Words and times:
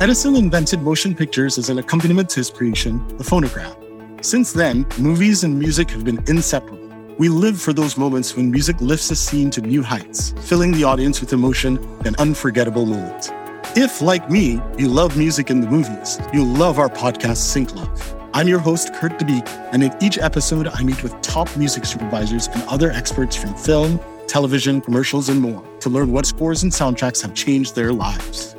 Edison 0.00 0.34
invented 0.34 0.80
motion 0.80 1.14
pictures 1.14 1.58
as 1.58 1.68
an 1.68 1.78
accompaniment 1.78 2.30
to 2.30 2.36
his 2.40 2.48
creation, 2.48 3.06
the 3.18 3.24
phonograph. 3.24 3.76
Since 4.22 4.54
then, 4.54 4.86
movies 4.98 5.44
and 5.44 5.58
music 5.58 5.90
have 5.90 6.06
been 6.06 6.24
inseparable. 6.26 6.88
We 7.18 7.28
live 7.28 7.60
for 7.60 7.74
those 7.74 7.98
moments 7.98 8.34
when 8.34 8.50
music 8.50 8.80
lifts 8.80 9.10
a 9.10 9.14
scene 9.14 9.50
to 9.50 9.60
new 9.60 9.82
heights, 9.82 10.32
filling 10.40 10.72
the 10.72 10.84
audience 10.84 11.20
with 11.20 11.34
emotion 11.34 11.76
and 12.06 12.16
unforgettable 12.16 12.86
moments. 12.86 13.28
If, 13.76 14.00
like 14.00 14.30
me, 14.30 14.58
you 14.78 14.88
love 14.88 15.18
music 15.18 15.50
in 15.50 15.60
the 15.60 15.68
movies, 15.68 16.18
you'll 16.32 16.46
love 16.46 16.78
our 16.78 16.88
podcast, 16.88 17.36
Sync 17.36 17.74
Love. 17.74 18.14
I'm 18.32 18.48
your 18.48 18.58
host, 18.58 18.94
Kurt 18.94 19.18
DeBeek, 19.18 19.46
and 19.70 19.84
in 19.84 19.92
each 20.00 20.16
episode, 20.16 20.66
I 20.66 20.82
meet 20.82 21.02
with 21.02 21.20
top 21.20 21.54
music 21.58 21.84
supervisors 21.84 22.48
and 22.48 22.62
other 22.70 22.90
experts 22.90 23.36
from 23.36 23.54
film, 23.54 24.00
television, 24.26 24.80
commercials, 24.80 25.28
and 25.28 25.42
more 25.42 25.62
to 25.80 25.90
learn 25.90 26.10
what 26.10 26.24
scores 26.24 26.62
and 26.62 26.72
soundtracks 26.72 27.20
have 27.20 27.34
changed 27.34 27.74
their 27.74 27.92
lives. 27.92 28.49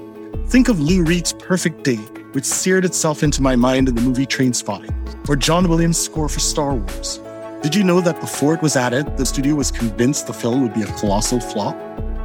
Think 0.52 0.68
of 0.68 0.82
Lou 0.82 1.06
Reed's 1.06 1.32
Perfect 1.32 1.86
Day, 1.86 1.96
which 2.34 2.44
seared 2.44 2.84
itself 2.84 3.24
into 3.24 3.42
my 3.42 3.56
mind 3.56 3.88
in 3.88 3.96
the 3.96 4.02
movie 4.02 4.26
Trainspotting, 4.26 5.30
or 5.30 5.38
John 5.38 5.70
Williams' 5.70 5.98
score 5.98 6.28
for 6.28 6.42
Star 6.42 6.76
Wars. 6.76 7.22
Did 7.64 7.74
you 7.74 7.86
know 7.86 8.02
that 8.02 8.20
before 8.20 8.54
it 8.54 8.62
was 8.62 8.76
added, 8.76 9.16
the 9.16 9.26
studio 9.26 9.56
was 9.56 9.72
convinced 9.72 10.28
the 10.28 10.34
film 10.34 10.62
would 10.62 10.74
be 10.74 10.82
a 10.82 10.94
colossal 10.98 11.40
flop? 11.40 11.78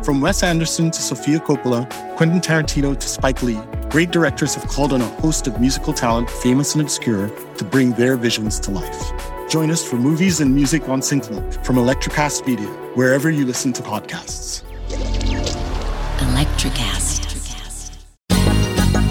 From 0.05 0.21
Wes 0.21 0.43
Anderson 0.43 0.91
to 0.91 1.01
Sofia 1.01 1.39
Coppola, 1.39 1.89
Quentin 2.17 2.41
Tarantino 2.41 2.99
to 2.99 3.09
Spike 3.09 3.45
Lee, 3.45 3.61
great 3.91 4.11
directors 4.11 4.57
have 4.57 4.67
called 4.67 4.93
on 4.93 5.03
a 5.03 5.09
host 5.21 5.47
of 5.47 5.61
musical 5.61 5.93
talent, 5.93 6.29
famous 6.29 6.75
and 6.75 6.83
obscure, 6.83 7.29
to 7.59 7.65
bring 7.65 7.93
their 7.93 8.17
visions 8.17 8.59
to 8.59 8.73
life. 8.73 9.13
Join 9.49 9.71
us 9.71 9.89
for 9.89 9.99
movies 9.99 10.41
and 10.41 10.53
music 10.53 10.89
on 10.89 10.99
SyncLoop 10.99 11.65
from 11.65 11.77
Electrocast 11.77 12.45
Media, 12.45 12.67
wherever 12.97 13.31
you 13.31 13.47
listen 13.47 13.73
to 13.75 13.83
podcasts. 13.83 14.65
Electrocast. 16.19 17.36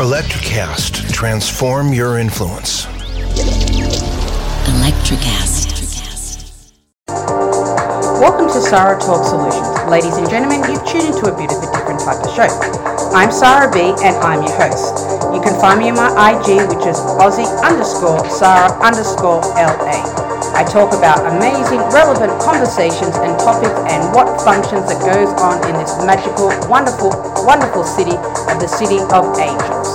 Electrocast, 0.00 1.12
transform 1.12 1.92
your 1.92 2.16
influence. 2.16 2.86
Electrocast. 4.64 5.68
Welcome 8.18 8.48
to 8.48 8.62
Sarah 8.62 8.98
Talk 8.98 9.26
Solutions. 9.26 9.68
Ladies 9.90 10.16
and 10.16 10.26
gentlemen, 10.30 10.64
you've 10.70 10.82
tuned 10.88 11.04
into 11.04 11.30
a 11.30 11.36
bit 11.36 11.52
of 11.52 11.62
a 11.62 11.70
different 11.76 12.00
type 12.00 12.24
of 12.24 12.34
show. 12.34 12.48
I'm 13.12 13.30
Sarah 13.30 13.70
B 13.70 13.92
and 14.02 14.16
I'm 14.24 14.42
your 14.42 14.56
host. 14.56 15.04
You 15.34 15.42
can 15.42 15.60
find 15.60 15.78
me 15.78 15.90
on 15.90 15.96
my 15.96 16.08
IG, 16.32 16.66
which 16.74 16.86
is 16.86 16.96
Aussie 17.20 17.44
underscore 17.62 18.26
Sarah 18.30 18.72
underscore 18.80 19.42
LA. 19.52 20.29
I 20.54 20.64
talk 20.64 20.92
about 20.92 21.24
amazing, 21.24 21.78
relevant 21.94 22.40
conversations 22.42 23.16
and 23.16 23.38
topics 23.38 23.74
and 23.88 24.14
what 24.14 24.40
functions 24.42 24.86
that 24.90 25.00
goes 25.00 25.30
on 25.40 25.62
in 25.68 25.74
this 25.78 25.96
magical, 26.04 26.48
wonderful, 26.68 27.10
wonderful 27.46 27.84
city 27.84 28.16
of 28.50 28.60
the 28.60 28.66
City 28.66 28.98
of 29.14 29.38
Angels. 29.38 29.88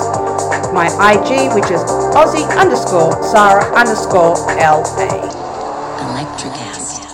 My 0.73 0.87
IG, 1.13 1.53
which 1.53 1.71
is 1.71 1.81
Aussie 2.15 2.47
underscore 2.57 3.11
Sarah 3.23 3.63
underscore 3.75 4.35
LA. 4.57 5.29
Electrocast. 6.01 7.04